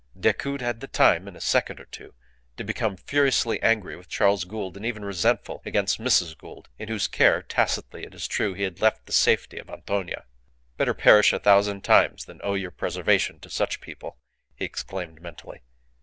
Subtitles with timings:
[0.19, 2.15] Decoud had the time in a second or two
[2.57, 6.35] to become furiously angry with Charles Gould, and even resentful against Mrs.
[6.35, 10.25] Gould, in whose care, tacitly it is true, he had left the safety of Antonia.
[10.75, 14.17] Better perish a thousand times than owe your preservation to such people,
[14.55, 15.61] he exclaimed mentally.